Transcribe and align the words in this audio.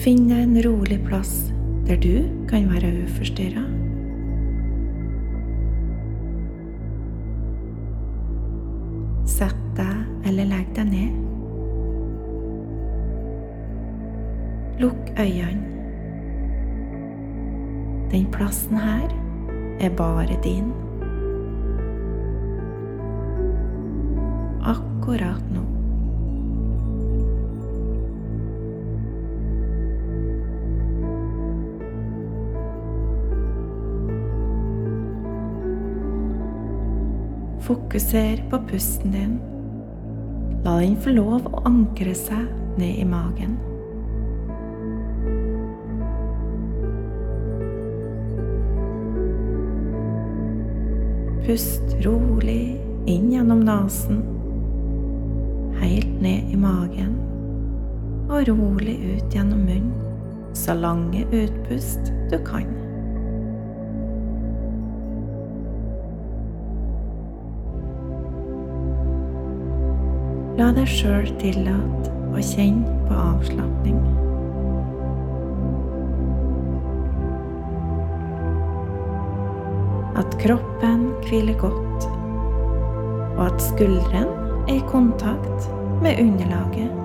Finn 0.00 0.30
deg 0.30 0.38
en 0.46 0.56
rolig 0.64 0.96
plass 1.04 1.50
der 1.84 1.98
du 2.00 2.22
kan 2.48 2.70
være 2.70 2.88
uforstyrra. 3.02 3.66
Sett 9.28 9.60
deg 9.76 10.24
eller 10.30 10.48
legg 10.48 10.70
deg 10.78 10.88
ned. 10.88 11.18
Lukk 14.80 15.12
øynene. 15.20 15.68
Den 18.08 18.24
plassen 18.32 18.80
her 18.80 19.12
er 19.84 19.92
bare 20.00 20.40
din. 20.46 20.72
Akkurat 24.64 25.44
nå. 25.52 25.69
Fokuser 37.70 38.44
på 38.50 38.58
pusten 38.58 39.10
din. 39.10 39.40
La 40.64 40.72
den 40.80 40.96
få 40.98 41.12
lov 41.14 41.44
å 41.46 41.60
ankre 41.68 42.10
seg 42.18 42.48
ned 42.80 42.96
i 42.98 43.04
magen. 43.06 43.52
Pust 51.46 51.94
rolig 52.02 52.74
inn 53.06 53.30
gjennom 53.36 53.62
nesen, 53.70 54.18
helt 55.78 56.18
ned 56.26 56.50
i 56.50 56.58
magen, 56.58 57.14
og 58.26 58.50
rolig 58.50 58.98
ut 59.14 59.38
gjennom 59.38 59.62
munnen, 59.70 59.94
så 60.58 60.74
lange 60.74 61.22
utpust 61.30 62.10
du 62.34 62.40
kan. 62.50 62.79
La 70.60 70.66
deg 70.76 70.90
sjøl 70.92 71.24
tillate 71.40 72.10
å 72.36 72.42
kjenne 72.44 72.90
på 73.08 73.16
avslapning. 73.16 73.96
At 80.20 80.36
kroppen 80.42 81.08
hviler 81.24 81.56
godt, 81.64 82.08
og 83.38 83.42
at 83.46 83.68
skulderen 83.70 84.28
er 84.66 84.76
i 84.76 84.88
kontakt 84.92 85.70
med 86.04 86.20
underlaget. 86.20 86.99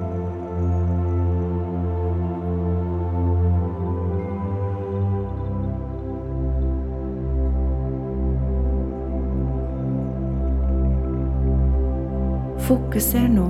Fokuser 12.66 13.28
nå 13.30 13.46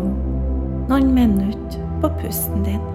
noen 0.89 1.13
minutter 1.15 1.79
på 2.01 2.09
pusten 2.19 2.67
din. 2.67 2.94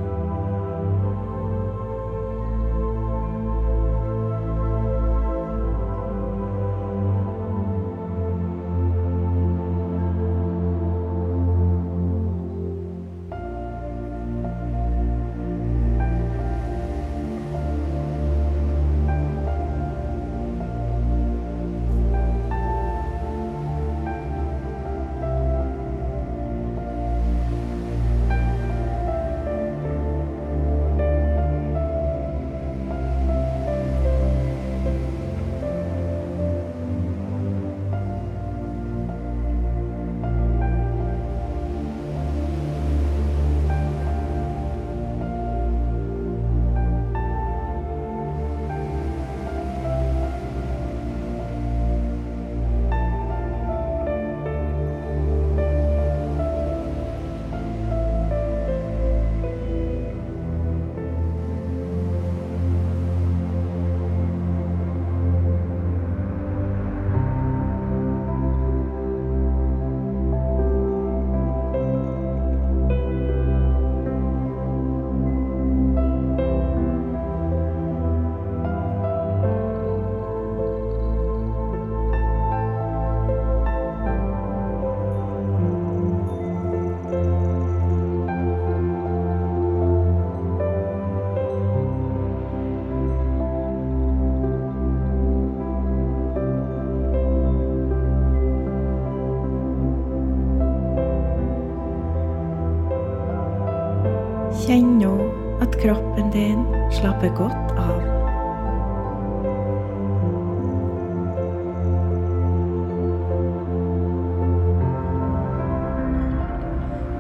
Godt 107.29 107.75
av. 107.77 108.01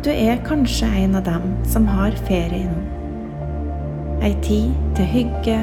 Du 0.00 0.08
er 0.10 0.40
kanskje 0.46 0.88
en 1.02 1.14
av 1.14 1.24
dem 1.28 1.52
som 1.68 1.84
har 1.86 2.16
ferie 2.24 2.64
nå. 2.70 2.80
Ei 4.24 4.32
tid 4.40 4.72
til 4.96 5.04
hygge, 5.04 5.60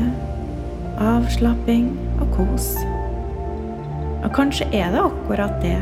avslapping 1.01 1.89
og 2.21 2.29
kos. 2.37 2.69
Og 4.21 4.29
kanskje 4.37 4.69
er 4.69 4.93
det 4.93 5.01
akkurat 5.01 5.57
det, 5.65 5.81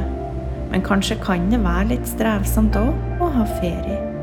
men 0.71 0.83
kanskje 0.83 1.19
kan 1.23 1.51
det 1.51 1.63
være 1.63 1.91
litt 1.93 2.07
strevsomt 2.07 2.79
òg 2.79 3.19
å 3.19 3.31
ha 3.35 3.47
ferie. 3.59 4.14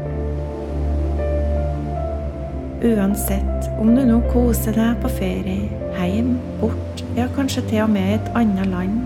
Uansett 2.82 3.68
om 3.78 3.92
du 3.94 4.00
nå 4.02 4.16
koser 4.32 4.74
deg 4.74 4.96
på 5.04 5.10
ferie, 5.14 5.68
heim, 5.94 6.32
bort, 6.58 7.02
ja 7.14 7.28
kanskje 7.36 7.62
til 7.70 7.84
og 7.84 7.92
med 7.94 8.08
i 8.08 8.16
et 8.16 8.30
annet 8.34 8.72
land, 8.72 8.96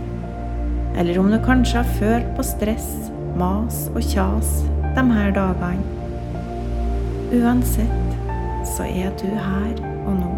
eller 0.97 1.21
om 1.21 1.29
du 1.29 1.37
kanskje 1.45 1.83
har 1.83 1.99
følt 1.99 2.31
på 2.39 2.47
stress, 2.55 2.89
mas 3.37 3.83
og 3.93 4.01
kjas 4.01 4.55
de 4.97 5.05
her 5.13 5.37
dagene. 5.37 5.85
Uansett 7.37 8.17
så 8.73 8.89
er 8.89 9.13
du 9.21 9.29
her 9.29 9.85
og 10.07 10.17
nå. 10.23 10.33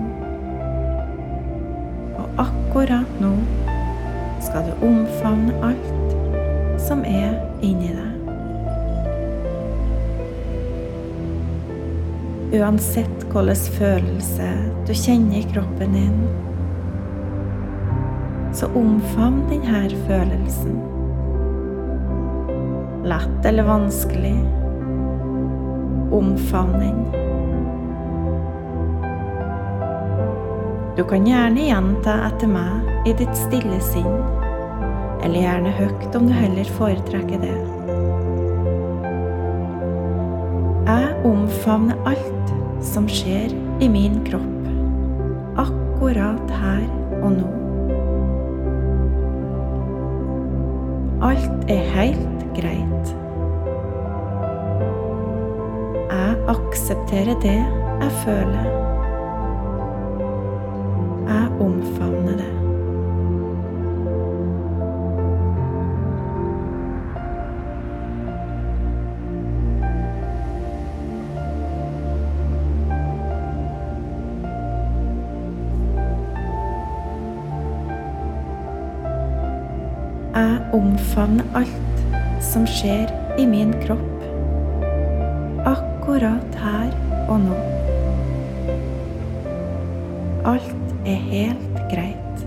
Og 2.18 2.44
akkurat 2.48 3.22
nå 3.22 3.36
skal 4.42 4.66
du 4.66 4.86
omfavne 4.90 5.54
alt 5.70 6.80
som 6.90 7.06
er 7.06 7.38
inni 7.62 7.94
deg. 7.94 8.17
Uansett 12.48 13.26
hvilken 13.28 13.56
følelse 13.76 14.46
du 14.88 14.94
kjenner 14.96 15.36
i 15.36 15.48
kroppen 15.50 15.92
din, 15.92 16.20
så 18.56 18.70
omfavn 18.72 19.42
denne 19.50 19.82
følelsen. 20.06 20.78
Lett 23.04 23.48
eller 23.50 23.68
vanskelig, 23.68 24.38
omfavn 26.16 26.72
den. 26.80 27.02
Du 30.96 31.04
kan 31.04 31.28
gjerne 31.28 31.68
gjenta 31.68 32.16
etter 32.30 32.48
meg 32.48 32.88
i 33.04 33.12
ditt 33.20 33.36
stille 33.36 33.82
sinn, 33.90 34.16
eller 35.20 35.44
gjerne 35.44 35.76
høyt 35.82 36.16
om 36.16 36.32
du 36.32 36.34
heller 36.34 36.72
foretrekker 36.80 37.44
det. 37.44 37.58
Jeg 40.88 41.14
omfavner 41.28 42.00
alt 42.08 42.37
som 42.82 43.08
skjer 43.08 43.52
i 43.80 43.88
min 43.88 44.20
kropp, 44.26 44.66
akkurat 45.58 46.50
her 46.60 46.84
og 47.22 47.32
nå. 47.36 47.48
Alt 51.28 51.70
er 51.70 51.82
helt 51.96 52.44
greit. 52.56 53.14
Jeg 56.08 56.36
aksepterer 56.48 57.34
det 57.42 57.58
jeg 57.58 58.12
føler. 58.24 58.68
Jeg 61.28 61.46
omfavner 61.60 62.07
omfavner 80.78 81.44
alt 81.58 82.42
som 82.44 82.66
skjer 82.66 83.10
i 83.38 83.46
min 83.46 83.72
kropp, 83.82 84.26
akkurat 85.66 86.58
her 86.62 86.92
og 87.28 87.40
nå. 87.46 87.58
Alt 90.48 90.94
er 91.06 91.24
helt 91.32 91.80
greit. 91.90 92.44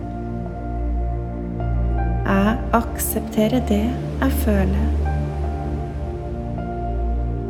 Jeg 2.31 2.55
aksepterer 2.77 3.59
det 3.67 3.83
jeg 4.21 4.31
føler. 4.45 4.87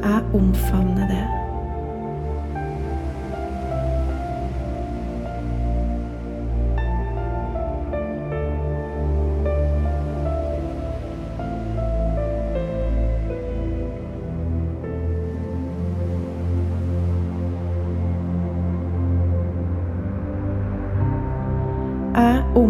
Jeg 0.02 0.24
omfavner 0.34 1.08
det. 1.08 1.41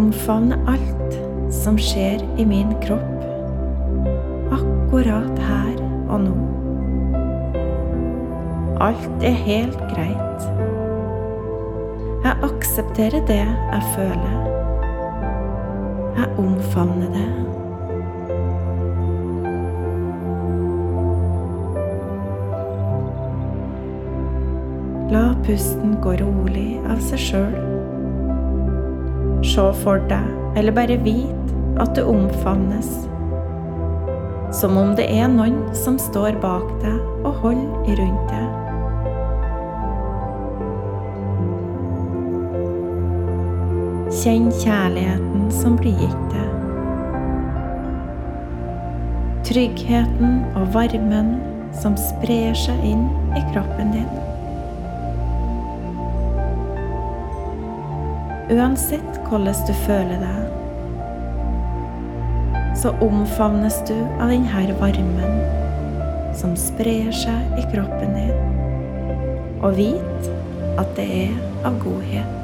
Jeg 0.01 0.07
omfavner 0.07 0.57
alt 0.65 1.13
som 1.53 1.75
skjer 1.77 2.23
i 2.41 2.45
min 2.49 2.71
kropp, 2.81 3.21
akkurat 4.49 5.41
her 5.45 5.75
og 6.09 6.23
nå. 6.23 6.31
Alt 8.81 9.21
er 9.21 9.37
helt 9.45 9.77
greit. 9.91 10.47
Jeg 12.25 12.33
aksepterer 12.49 13.21
det 13.29 13.45
jeg 13.45 13.83
føler. 13.93 14.41
Jeg 16.17 16.27
omfavner 16.47 17.13
det. 17.13 17.29
La 25.13 25.27
pusten 25.45 25.93
gå 26.01 26.17
rolig 26.25 26.81
av 26.89 26.97
seg 27.11 27.21
sjøl. 27.29 27.80
Se 29.41 29.63
for 29.81 29.97
deg, 30.07 30.27
eller 30.55 30.71
bare 30.71 30.97
vit, 31.01 31.53
at 31.81 31.95
du 31.97 32.03
omfavnes. 32.05 32.89
Som 34.53 34.77
om 34.77 34.93
det 34.95 35.07
er 35.09 35.27
noen 35.31 35.57
som 35.73 35.97
står 35.99 36.37
bak 36.43 36.67
deg 36.83 37.25
og 37.25 37.33
holder 37.41 38.01
rundt 38.01 38.29
deg. 38.29 38.47
Kjenn 44.21 44.51
kjærligheten 44.61 45.49
som 45.55 45.77
blir 45.79 45.97
gitt 45.97 46.25
deg. 46.35 46.49
Tryggheten 49.49 50.43
og 50.53 50.69
varmen 50.75 51.39
som 51.81 51.97
sprer 51.97 52.53
seg 52.53 52.91
inn 52.93 53.07
i 53.33 53.41
kroppen 53.55 53.95
din. 53.95 54.20
Uansett 58.51 59.19
hvordan 59.29 59.55
du 59.63 59.71
føler 59.85 60.19
deg, 60.19 60.41
så 62.81 62.91
omfavnes 63.05 63.77
du 63.87 63.95
av 64.19 64.27
denne 64.33 64.75
varmen 64.81 65.37
som 66.35 66.57
sprer 66.59 67.13
seg 67.15 67.55
i 67.61 67.63
kroppen 67.71 68.11
din, 68.17 68.35
og 69.63 69.77
vit 69.79 70.29
at 70.81 70.91
det 70.99 71.07
er 71.21 71.33
av 71.63 71.79
godhet. 71.79 72.40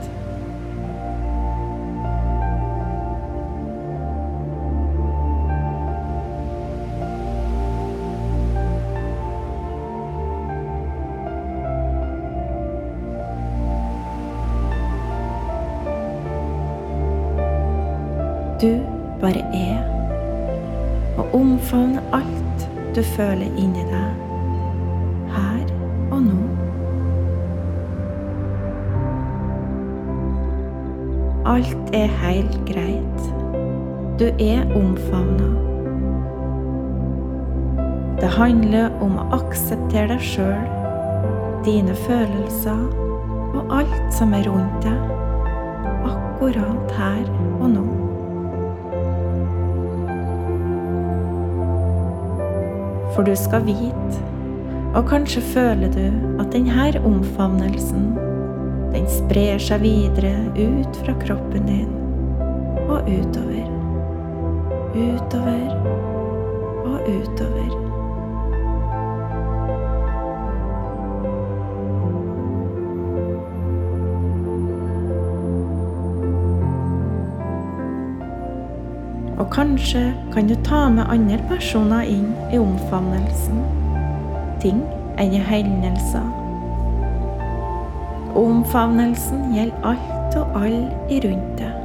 Alt 31.58 31.90
er 31.94 32.08
helt 32.08 32.58
greit. 32.66 33.22
Du 34.20 34.26
er 34.26 34.62
omfavna. 34.78 35.48
Det 38.22 38.30
handler 38.30 38.92
om 39.02 39.16
å 39.18 39.26
akseptere 39.40 40.12
deg 40.12 40.22
sjøl, 40.22 40.68
dine 41.66 41.96
følelser 42.04 42.84
og 43.58 43.74
alt 43.74 44.14
som 44.14 44.36
er 44.38 44.46
rundt 44.46 44.86
deg, 44.86 45.10
akkurat 46.12 46.94
her 47.00 47.26
og 47.58 47.66
nå. 47.74 47.88
For 53.16 53.26
du 53.26 53.34
skal 53.34 53.66
vite, 53.66 54.22
og 54.94 55.10
kanskje 55.10 55.42
føler 55.56 55.90
du 55.90 56.06
at 56.38 56.54
denne 56.54 56.92
omfavnelsen, 57.02 58.12
den 58.94 59.08
sprer 59.12 59.60
seg 59.62 59.82
videre 59.84 60.34
ut 60.58 61.01
fra 61.03 61.15
kroppen 61.22 61.67
din 61.67 61.91
og 62.88 63.10
utover. 63.10 63.67
Utover 64.96 65.74
og 66.86 67.10
utover. 67.12 67.75
Og 79.38 79.51
kanskje 79.53 80.13
kan 80.34 80.48
du 80.48 80.56
ta 80.63 80.88
med 80.89 81.06
andre 81.10 81.38
personer 81.50 82.08
inn 82.10 82.34
i 82.53 82.58
omfavnelsen. 82.58 83.62
Ting 84.63 84.82
eller 85.17 85.46
hendelser. 85.46 86.37
Omfavnelsen 88.38 89.50
gjelder 89.56 89.94
alt 89.94 90.36
og 90.38 90.62
alle 90.62 90.91
rundt 91.24 91.58
deg. 91.58 91.76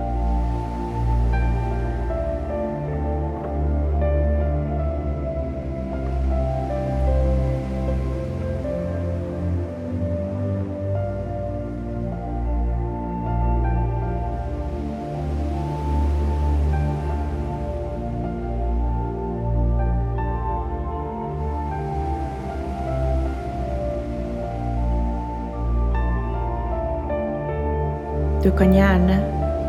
Du 28.52 28.58
kan 28.58 28.74
gjerne 28.76 29.14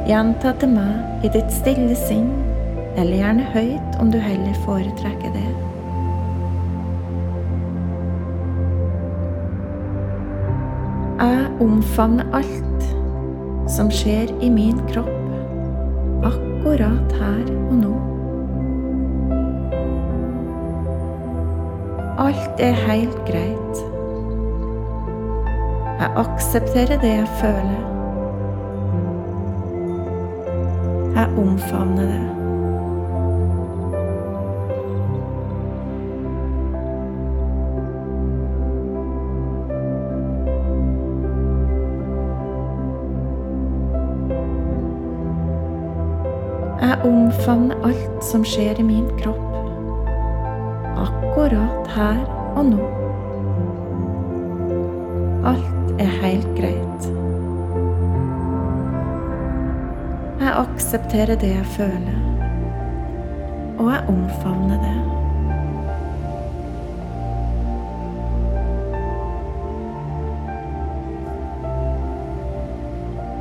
gjenta 0.04 0.52
til 0.60 0.74
meg 0.74 1.24
i 1.24 1.30
ditt 1.32 1.54
stille 1.56 1.96
sinn, 1.96 2.26
eller 3.00 3.16
gjerne 3.16 3.46
høyt 3.54 3.94
om 4.04 4.10
du 4.12 4.18
heller 4.20 4.58
foretrekker 4.66 5.32
det. 5.32 5.44
Jeg 11.22 11.46
omfavner 11.64 12.28
alt 12.36 12.84
som 13.72 13.88
skjer 13.88 14.36
i 14.44 14.52
min 14.52 14.84
kropp, 14.92 15.32
akkurat 16.34 17.16
her 17.22 17.56
og 17.56 17.74
nå. 17.86 17.96
Alt 22.28 22.68
er 22.68 22.84
helt 22.84 23.18
greit. 23.32 23.84
Jeg 26.04 26.14
aksepterer 26.28 27.00
det 27.00 27.16
jeg 27.22 27.34
føler. 27.40 28.03
Jeg 31.16 31.28
omfavner 31.38 32.02
det. 32.02 32.22
Jeg 46.82 46.98
omfavner 47.06 47.76
alt 47.84 48.24
som 48.26 48.46
skjer 48.46 48.80
i 48.80 48.84
min 48.84 49.06
kropp, 49.22 49.38
akkurat 50.98 51.94
her 51.94 52.26
og 52.56 52.66
nå. 52.66 52.90
Alt 55.54 56.02
er 56.02 56.18
helt 56.24 56.50
greit. 56.58 56.83
Jeg 60.54 60.62
aksepterer 60.62 61.36
det 61.36 61.48
jeg 61.50 61.66
føler, 61.66 62.18
og 63.80 63.88
jeg 63.92 64.02
omfavner 64.08 64.78
det. 64.84 65.00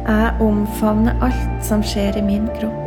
Jeg 0.07 0.31
omfavner 0.40 1.12
alt 1.26 1.66
som 1.69 1.85
skjer 1.85 2.16
i 2.16 2.23
min 2.25 2.47
kropp, 2.57 2.81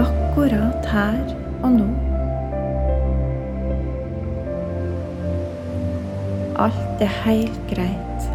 akkurat 0.00 0.88
her 0.88 1.20
og 1.60 1.76
nå. 1.76 1.90
Alt 6.64 7.04
er 7.04 7.12
helt 7.26 7.60
greit. 7.74 8.32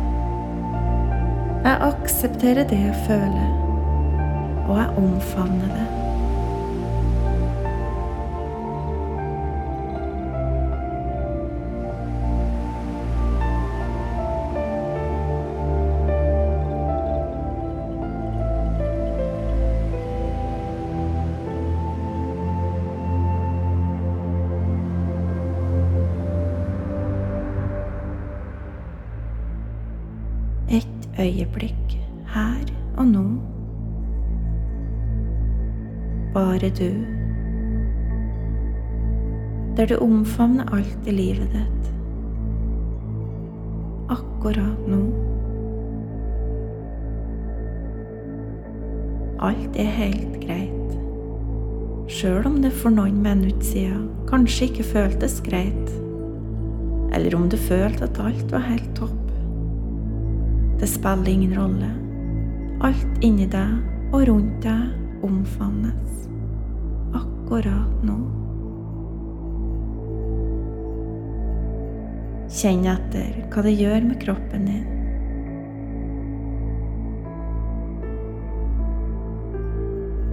Jeg 1.65 1.81
aksepterer 1.89 2.69
det 2.69 2.79
jeg 2.85 2.95
føler, 3.09 3.60
og 4.71 4.79
er 4.79 4.97
omfavnede. 4.97 5.87
Et 30.71 31.09
øyeblikk 31.19 31.80
Bare 36.51 36.69
du. 36.69 36.91
Der 39.77 39.85
du 39.85 39.97
omfavner 39.97 40.73
alt 40.75 41.07
i 41.07 41.11
livet 41.11 41.53
ditt. 41.53 41.85
Akkurat 44.11 44.81
nå. 44.87 44.99
Alt 49.39 49.79
er 49.79 49.95
helt 49.95 50.35
greit. 50.43 50.97
Sjøl 52.11 52.43
om 52.49 52.59
det 52.65 52.73
for 52.81 52.91
noen 52.91 53.23
minutter 53.23 53.69
siden 53.69 54.09
kanskje 54.27 54.67
ikke 54.67 54.89
føltes 54.89 55.39
greit. 55.47 55.95
Eller 57.15 57.39
om 57.39 57.47
du 57.47 57.55
følte 57.55 58.09
at 58.09 58.19
alt 58.19 58.51
var 58.51 58.67
helt 58.67 58.91
topp. 58.99 59.31
Det 60.83 60.91
spiller 60.99 61.31
ingen 61.31 61.55
rolle. 61.55 61.93
Alt 62.83 63.23
inni 63.23 63.47
deg 63.47 64.11
og 64.11 64.27
rundt 64.27 64.59
deg 64.67 65.23
omfavnes 65.23 66.11
akkurat 67.51 68.03
nå. 68.07 68.15
Kjenn 72.51 72.85
etter 72.87 73.41
hva 73.51 73.63
det 73.65 73.73
gjør 73.75 74.05
med 74.07 74.19
kroppen 74.23 74.67
din. 74.69 74.87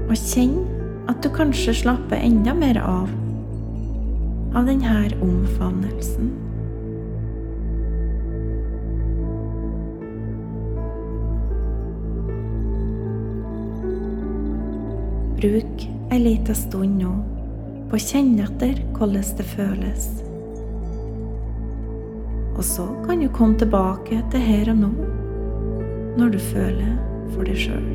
Og 0.09 0.15
kjenn 0.15 0.61
at 1.11 1.23
du 1.25 1.31
kanskje 1.35 1.75
slapper 1.83 2.23
enda 2.23 2.55
mer 2.55 2.79
av 2.83 3.11
av 4.57 4.65
denne 4.65 5.11
omfavnelsen. 5.23 6.31
Bruk 15.39 15.83
ei 16.11 16.19
lita 16.19 16.55
stund 16.55 16.99
nå 16.99 17.13
på 17.87 17.95
å 17.95 18.03
kjenne 18.03 18.43
etter 18.43 18.81
hvordan 18.97 19.29
det 19.39 19.45
føles. 19.47 20.09
Og 22.57 22.65
så 22.67 22.89
kan 23.05 23.23
du 23.23 23.29
komme 23.31 23.55
tilbake 23.61 24.19
til 24.33 24.43
her 24.43 24.73
og 24.75 24.83
nå 24.83 24.91
når 26.19 26.35
du 26.35 26.41
føler 26.43 26.97
for 27.37 27.47
deg 27.47 27.63
sjøl. 27.69 27.87